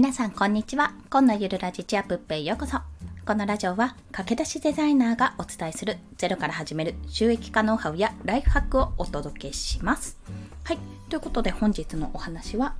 [0.00, 0.94] 皆さんこんにちは。
[1.10, 2.78] 今のゆるラジチアップへようこそ。
[3.26, 10.18] このラジオは駆け出しデザイナーがお伝えするゼロから始める収益化ノウハウやライフハックをお届けします。
[10.64, 10.78] はい。
[11.10, 12.76] ということで本日のお話は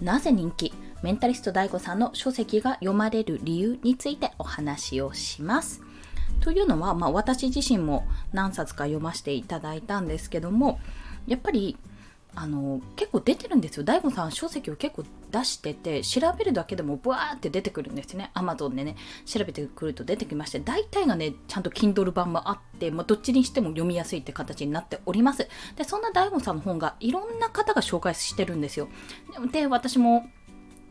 [0.00, 5.80] なぜ人気メンタリスト DAIGO さんの書籍が読まれる理由についてお話をします。
[6.40, 10.80] というのは、まあ、私自身も何冊か読ませていただいたんですけども
[11.28, 11.76] やっぱり
[12.34, 13.84] あの結構出てるんですよ。
[13.84, 18.30] 大悟さん書籍を結構出してて調べるだけでもブワーって出てくるんですね。
[18.34, 25.48] Amazon でね調べてくると出てきまして大体がねちゃんと Kindle 版もあって、まあ、どっちにしても読みやすいって形になっております。
[25.76, 28.88] でそんな大悟さんの本がいろんな方が紹介してるんですよ。
[29.52, 30.28] で私も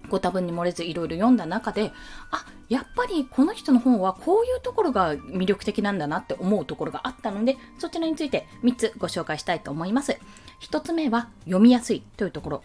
[0.09, 1.92] ご多分に漏れずいろいろ読んだ中で
[2.31, 10.17] あやっぱりこの人の本はこういうところが魅力的なんだなって思うところがあったのでそちらについて3つご紹介したいと思います
[10.62, 12.64] 1つ目は読みやすいというところ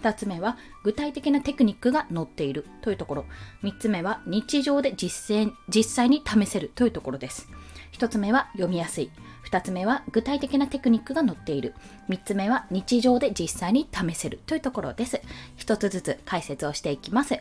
[0.00, 3.24] 2つ目は具体的なテクニックが載っているというところ。
[3.62, 7.48] 3つ目は日常で実践実際に試せるというところです。
[7.92, 9.10] 1つ目は読みやすい。
[9.50, 11.74] 2つ目は具体的なテクニックが載っている。
[12.08, 15.20] 3つ目は日常で実際に試せるというところです。
[15.58, 17.38] 1つずつ解説をしていきます。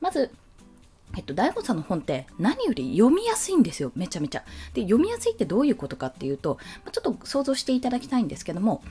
[0.00, 0.30] まず
[1.16, 4.44] えっと、大悟さんの本って何より読みやすいんですよ、めちゃめちゃ。
[4.72, 6.58] で、読みやすいってどういうことかっていうと、
[6.90, 8.82] ちょっと想像していただきたいんですけども、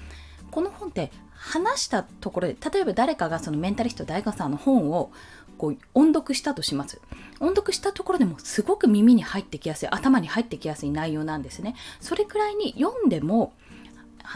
[0.51, 5.11] この本って話したところで、例えば誰かがそのメンタリスト大悟さんの本を
[5.57, 7.01] こう音読したとします。
[7.39, 11.75] 音読したところでもすごく耳に入ってきやすい、頭に入ってきやすい内容なんですね。
[11.99, 13.53] それくらいに読んでも、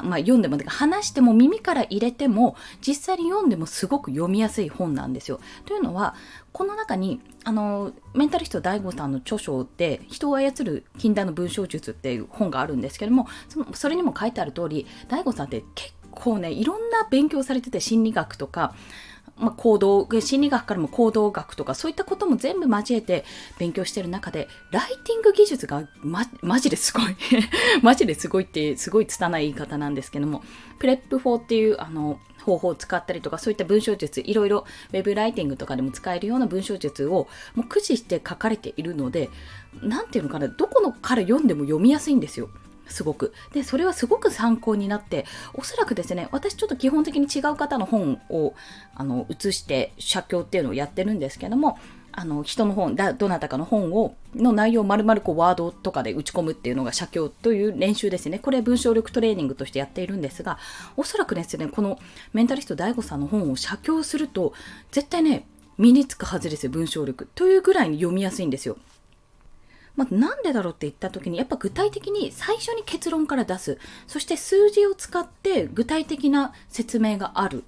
[0.03, 2.55] まあ、読んでも話しても耳から入れても
[2.85, 5.39] 実際に読んでもすごく読みやすい本なんですよ。
[5.65, 6.15] というのは
[6.51, 18.73] この中にあのメンタリスト DAIGO さんの著書で「人を操る禁断の文章術」っていう本があるんですけどもそのそれにも書いてある通り DAIGO さんって結構ねいろんな勉強されてて心理学とか
[19.37, 23.25] まあ、行動心理学からも行動学とかそういったことも全部交えて
[23.59, 27.15] 勉強してる中でライティング技術がまマジですごい
[27.83, 30.41] マジですごいってすごい拙い言い方なんですけども
[30.79, 39.29] プレップ4っていうあの方法を使ったりとかそういった文章術いろいろウェブライティングとかでも使えるような文章術をもう駆使して書かれているので
[39.81, 42.49] 何ていうのかなどこのから読んでも読みやすいんですよ。
[42.87, 43.33] すごく。
[43.53, 48.53] で、それはすごく参考になって、おそらくですね、私ちょっと基本的に違う方の本を
[48.95, 51.77] あの写して写経っていうのをやってるんですけども、
[52.17, 58.39] あの人の本だ、どなたかの本を、の内容を丸々こうワードとかで打ち込むっていうのが写経という練習ですね。
[58.39, 60.57] これ文章力トレーニングとしてやっているんですが、
[60.95, 61.99] おそらくですね、この
[62.31, 64.53] メンタリスト DAIGO さんの本を写経すると、
[64.91, 65.45] 絶対ね、
[65.77, 67.27] 身につくはずですよ、文章力。
[67.35, 68.77] というぐらいに読みやすいんですよ。
[69.95, 77.63] まあ、なんでだろうって言った時にやっぱ具体的に最初に結論から出すそして数字を使って具体的な説明がある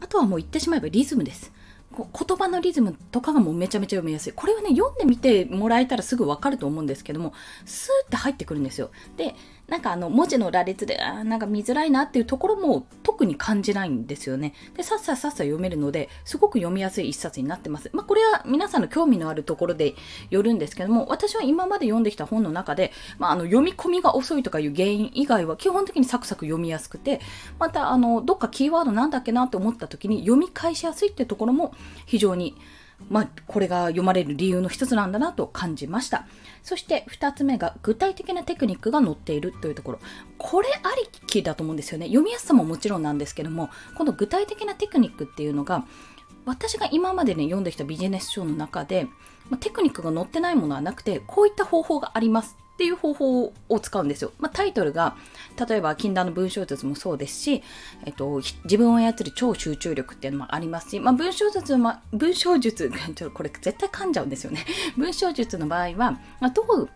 [0.00, 1.52] あとはもう言ってしまえばリズムです
[1.96, 4.32] 言葉のリズムとかがもうめちゃめちゃ読みやすい。
[4.32, 7.32] これはね、読んでみてもらえたらすぐわかると思うんですけども、
[7.64, 8.90] スーって入ってくるんですよ。
[9.16, 9.36] で、
[9.68, 14.54] なんかあの文字の羅列であなんか見づらいなっていうところも特に感じないんですよね。
[14.76, 17.90] でさっささっさ読めるのですごく読みやすい一冊になってます。
[17.92, 19.94] まあ、これは皆さんの興味のあるところで
[20.30, 27.20] よるんですけども私は今まで読んできた本の中で、まあ、あの読み込みが遅いとかいう原因以外は基本的にサクサク読みやすくて
[27.58, 31.74] またあのどっかキーワードなんだっけなと思った時に読み返しやすいっていうところも
[32.06, 32.56] 非常に
[33.08, 36.26] まあ、これが読まれる理由の一つなんだなと感じました。
[36.62, 39.98] そして2つ目が具体的なテクニックが載っているというところ。
[40.38, 42.06] これありきだと思うんですよね。
[42.06, 45.86] 読みやすさももちろんなんですけども、この具体的なテクニックっていうのが、
[46.46, 49.06] 私が今までね、読んできたビジネス書の中で、
[49.50, 54.32] まテクニックが載ってないものはなくて、こういった方法がありますっていう方法を使うんですよ。
[54.40, 55.16] まあ、タイトルが、
[55.68, 57.62] 例えば禁断の文章術もそうですし、
[58.04, 64.66] えっと、自分を操る超集中力っていうのもありますし、まあ、文章術は、文章術、 ちょこれ絶対噛んじゃうんですよね。
[64.96, 66.88] 文章術の場合は、まあ、どう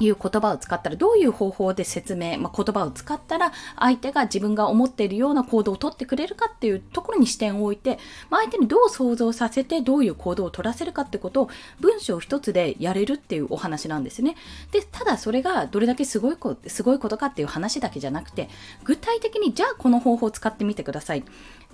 [0.00, 7.98] いう言葉を使ったらどういう方法で説明、まあ、言葉を使ったら相手が自分が思っているような行動をとってくれるかっていうところに視点を置いて、
[8.30, 11.50] まあ、相手にどう想像させてどういう行動を取らせるかってことを
[11.80, 14.36] 文章一つでやれるっていうお話なんですね。
[14.72, 18.48] でただそれがどれだけすごいこすごいことかっていう話だけじゃなくて
[18.84, 21.24] 具体的にじゃあこの方法を使ってみてください。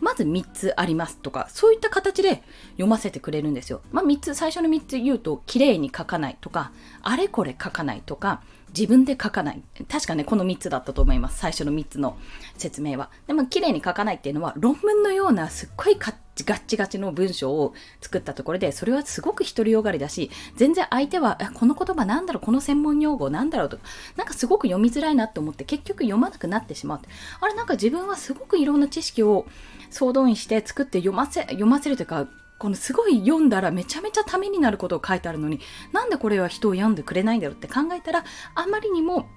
[0.00, 2.43] まず3つありますとかそういった形で
[2.73, 3.81] 読ませてくれるんですよ。
[3.93, 6.73] まあ、3つ最初の3つ言うと綺麗に書かないとか
[7.03, 8.43] あれこれ書かないとかとか
[8.77, 9.63] 自分で書かない。
[9.89, 11.39] 確かね、この3つだったと思います。
[11.39, 12.17] 最初の3つの
[12.57, 13.09] 説明は。
[13.29, 23.85] でも、綺麗に書かないっていうのは、論文のようなすっごいガッチガチの文章を作ったところで、それはすごく独りよがりだし、全然相手は、この言葉なんだろう、この専門用語なんだろうとか、
[24.17, 27.01] なんかすごく読みづらいなと思って、結局読まなくなってしまう。
[27.41, 29.47] あれ、なんか自分はすごくいろんな知識を
[29.91, 32.27] 総動員して作って読ませ、読ませるというか、
[32.65, 35.61] このすごい読んだらめちゃめちゃためになることを書いてあるのに
[35.93, 38.25] なんでこれは人を読んでくれないんだろうって考えたら
[38.55, 39.29] あまりにも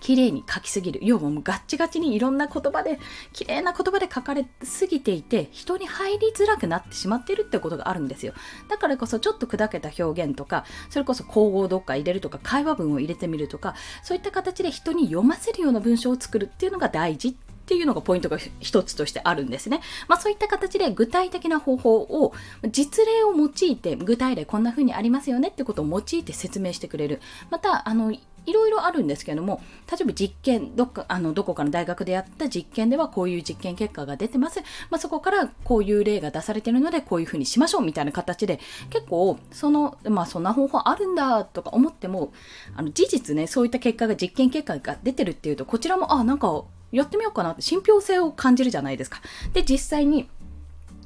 [0.00, 0.98] 綺麗に書きすぎる。
[1.04, 3.00] 要はもうガッチガチにいろんな言葉で、
[3.32, 8.32] 綺麗な言葉で書かれすぎていて、人に入りづらくなってしまっているってことがあるんですよ。
[8.68, 13.74] だからこそちょっと砕けた表現とか、それこそ口語をどっか入れるとか、会話文を入れてみるとか、
[14.04, 17.36] そういった形で人に読ませるような文章を作るっていうのが大事
[17.68, 19.82] っていうのがポイントが一つとしてあるんですね。
[20.08, 22.32] まあそういった形で具体的な方法を
[22.70, 27.20] 実例を用いて具体例こんな風にありますよねってことを用いて説明してくれる。
[27.50, 29.60] またあのいろいろあるんですけども、
[29.90, 34.60] 例えば実験、どっか、あの、どこかの大学でやった実験ではこういう実験結果が出てます。
[34.88, 42.32] まあ、そこからこういう例が出されてるので、こういうふうにしましょうみたいな形で、結構、その、まあ、そんな方法あるんだとか思っても、
[42.74, 49.20] あの、事実ね、そういった結果が、実験結果が出てるっていうと、こちらも、あ、なんか、やってみようかなって、信憑性を感じるじゃないですか。
[49.52, 50.28] で、実際に、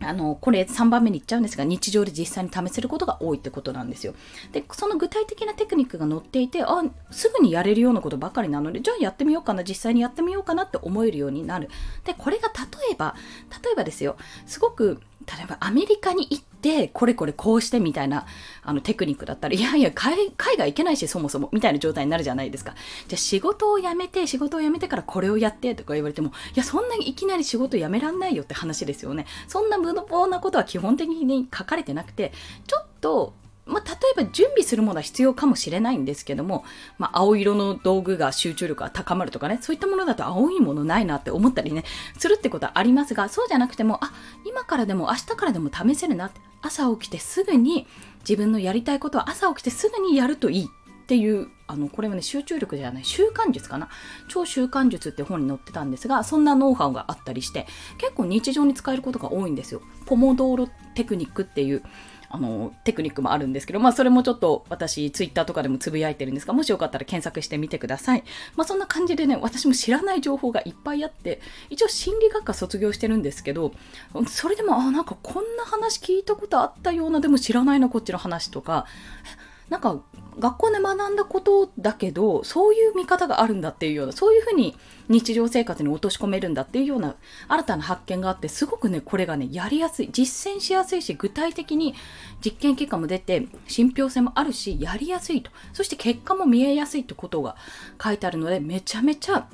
[0.00, 4.14] あの、これ3番目に言っちゃうんですが、日常で実際に試せることが多いってことなんですよ。
[4.52, 11.68] で、その具体的なテクニックが載っていて、あ、すぐにやれるようなことばかりなので、じゃあやってみようかな、実際にやってみようかなって思えるようになる。
[12.04, 13.14] で、これが例えば、
[13.62, 18.26] 例えばですよ、すごく例えばアメリカに行ってこれこれこうしてみたいな
[18.62, 22.74] あのテクニックだったらいやいや海外行けないしそもそもみたいな状態になるじゃないですか。
[23.08, 29.26] じゃあ仕事を辞めて仕事を辞めてからこれをやってとか言われてもいやそんなにいきなり仕事辞めらんないよって話ですよね。
[29.48, 32.32] そんな無謀なことは基本的に書かれてなくて
[32.66, 33.34] ちょっと、
[34.18, 36.64] えば準備するものは必要かもしれないんですけども、
[36.98, 41.84] まあ、青色の道具が集中力が高まるとかね、そういったものだと青いものないなって思ったりね、
[42.18, 44.12] するってことはありますが、そうじゃなくても、あ、
[44.46, 47.86] 今からでも明日からでも試せるなって、朝起きてすぐに
[48.20, 53.88] 自分のやりたいことは朝起きてすぐにやるといいっていうあのこれはね集中力じゃない習慣術かな。
[54.28, 57.66] 超習慣術って本に載ってたんですがそんなノウハウがあったりして
[57.98, 59.82] 結構日常に使えることが多いんですよ。
[60.06, 61.82] ポモドーロテクニックっていう
[62.34, 68.24] あの、テクニックもあるんですけど、まあ、それもちょっと私、ツイッターとかでもつぶやいてるんですが、もしよかったら検索してみてください。
[68.56, 73.72] まあ、そんな感じでね、私も知らない情報がいっぱいあって、一応心理学科卒業してるんですけど、
[74.26, 78.86] それでも、あ、なんかこんな話聞いたことあったような、でも知らないな、こっちの話とか、
[79.72, 80.02] なんか
[80.38, 84.76] 学校で学んだことだけどそういう見方があるんだっていうようなそういうふうに
[85.08, 87.16] 日常生活に落とし込めるんだっていうような
[87.48, 91.94] 新たな発見があってすごくねこれがねやりやすい実践しやすいし具体的に
[92.44, 95.50] 実験結果も出て信憑性もあるしやりやすいと。
[95.72, 97.56] そして結果も見えやすいってことが
[98.02, 99.48] 書いてあるのでめちゃめちゃ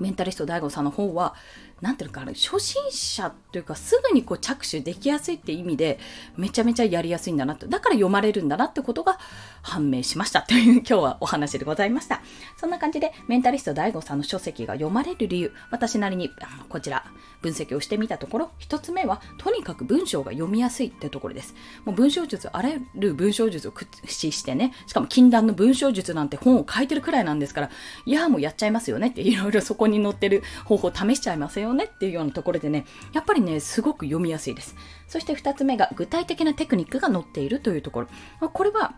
[0.00, 1.34] メンタリスト DAIGO さんの方は
[1.80, 5.98] なんていうのかな、初心者というか、すぐにこう着手できやすいって意味で、
[6.36, 7.66] めちゃめちゃやりやすいんだなと。
[7.68, 9.18] だから読まれるんだなってことが
[9.62, 12.20] 判明しましたという今日はお話でございました。
[12.58, 16.30] そんな感じで、メンタリスト DAIGO さんの書籍が読まれる理由、私なりに
[16.68, 17.04] こちら
[17.40, 21.54] 分析をしてみたところ、一つ目は、とにかく文章が読みやすいってところです。
[21.84, 27.70] もう文章術、あらゆる文章術を駆使してね、しかも禁断の文章術なんて本を書いてるくらいなんですから、
[28.06, 34.76] いやもうやっちゃいますよねって、いろいろ そこに載ってる方法を試しちゃいますよねっていうようなところでね、やっぱりね、すごく読みやすいです。
[35.08, 38.08] そして2つ目が具体的なテクニックが載っているというところ。
[38.48, 38.94] これは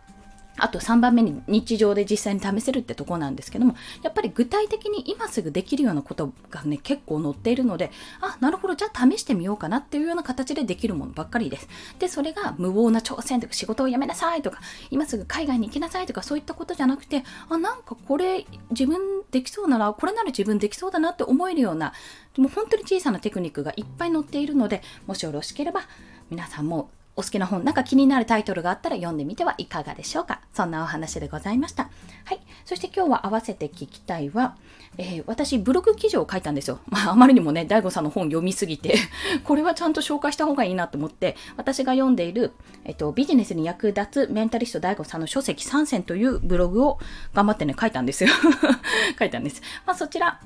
[0.59, 7.91] あと3番目に日常で実際に試せるってとこなんですけども、やっぱり具体的に今すぐできるようなことがね、結構載っているので、
[8.21, 11.69] あ、なるほど、じゃあ試してみようかなっていうような形でできるものばっかりです。
[11.99, 14.61] で、それが無謀な挑戦とか仕事を辞めなさいとか、
[14.91, 21.93] 今すぐ海外に行きなさいとかそういったことじゃなくて、あ、なんかこれ自分できそうなら、これなら自分できそうだなって思えるような、
[22.37, 25.83] もう本当に小さなテクニックがいっぱい載っているので、もしよろしければ
[26.31, 30.41] 皆さんもお好きな本、なんか気になるタイトルがあったら読んでみてはいかがでしょうか？
[30.55, 31.91] そんなお話でございました。
[32.25, 32.41] はい。
[32.65, 34.57] そして今日は合わせて聞きたいは、
[34.97, 36.81] えー、私、ブログ記事を書いたんですよ。
[36.87, 38.97] まあ、あまりにもね、大悟さんの本読みすぎて
[39.45, 42.53] これはちゃんと紹介した方がいいなと思って、私が読んでいる、
[42.85, 46.99] えっと、ビジネスに役立つメンタリスト大悟さんの書籍3選というブログを
[47.35, 48.31] 頑張ってね、書いたんですよ。
[49.19, 49.61] 書いたんです。
[49.87, 50.41] まあ、そちら、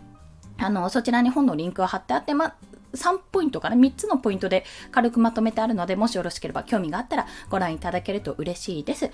[0.58, 2.54] あの、そちらに本のリンクが貼ってあって、まあ、
[2.96, 9.10] 3ポイントかな、3つのポイントで軽くまとめてあるので、もしよろしければ興味があったらご覧いただけると嬉しいです。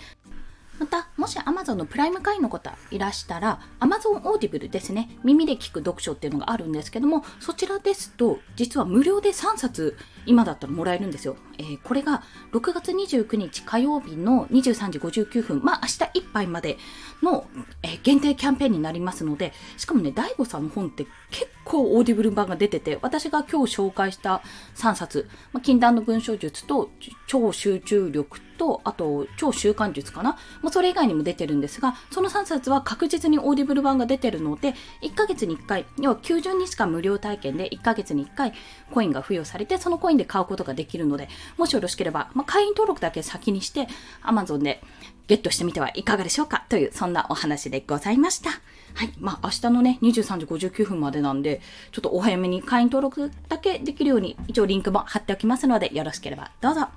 [0.78, 9.96] また、もし Amazon のプライム会員の方いらしたら、Amazon Audible ですね、耳で聞く読書っていうのがあるんですけども、そちらですと、実は無料で3冊、
[10.26, 11.36] 今だったらもらえるんですよ。
[11.62, 16.76] えー、これが6月29日火曜日の23時59分、まあ明日いっぱいまで
[17.22, 17.46] の、
[17.82, 24.42] えー、限定キャンペーンになりますので、しかもね、DAIGO さんの本って結構 Audible 版が出てて、私が今日紹介した
[24.74, 26.90] 3冊、まあ、禁断の文章術と
[27.26, 38.52] 超集中力と、あと超習慣術かな、まあ、それ以外にも出てるんですが、その3冊は確実に Audible 版が出てるので、1ヶ月に1回、要は90日間無料体験で1ヶ月に1回
[38.90, 41.28] コインが付与されて、そのコインで買うことができるので、
[41.58, 43.88] もしよろしければ、まあ、会員登録だけ先にして
[44.22, 44.82] Amazon で
[45.26, 46.64] ゲットしてみてはいかがでしょうか？
[46.68, 48.50] というそんなお話でございました。
[48.50, 48.58] は
[49.04, 49.12] い。
[49.18, 51.60] まあ明日のね、23時59分までなんで、
[51.92, 56.88] ちょっとお早めに会員登録だけできるように一応リンクも貼っておきますのでよろしければどうぞ。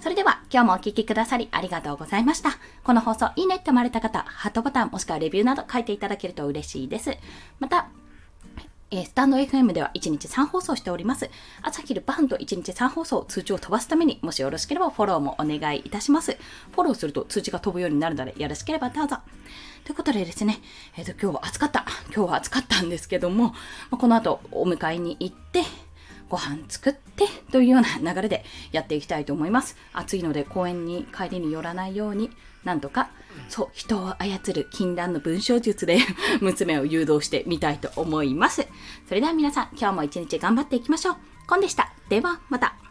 [0.00, 2.50] それでは今日もお聴きくださりありがとうございました。
[2.82, 7.16] この放送いいねって思われた方、ハートボタンもしくはレビューなど書いていただけると嬉しいです。
[7.58, 7.88] また、
[8.92, 11.30] えー、スタンド FM では1日3放送しております。
[11.62, 16.36] 朝昼晩と1日3放送通知を飛ばすためにもしよろしければフォローもお願いいたします。
[16.72, 19.18] フォローすると通知が飛ぶようになるのでよろしければどうぞ。
[19.84, 20.58] ということでですね、
[20.96, 21.84] えっ、ー、と今日は暑かった。
[22.12, 23.54] 今日は暑かったんですけども、ま
[23.92, 25.62] あ、この後お迎えに行って、
[26.30, 29.76] ご飯作ってというような流れでやっていきたいと思います。
[29.92, 32.30] 暑いので公園に帰りに寄らないように、
[32.64, 33.10] なんとか、
[33.48, 35.98] そう、人を操る禁断の文章術で
[36.40, 38.66] 娘を誘導してみたいと思います。
[39.08, 41.16] それでは皆さん、今日も一日頑張っていきましょう。
[41.46, 41.92] コンでした。
[42.08, 42.89] では、また。